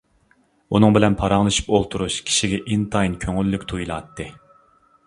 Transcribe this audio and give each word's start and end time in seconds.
ئۇنىڭ 0.77 0.95
بىلەن 0.95 1.17
پاراڭلىشىپ 1.19 1.69
ئولتۇرۇش 1.75 2.17
كىشىگە 2.31 2.61
ئىنتايىن 2.63 3.21
كۆڭۈللۈك 3.27 3.71
تۇيۇلاتتى. 3.75 4.33